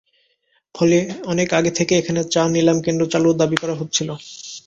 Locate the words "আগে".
1.53-1.71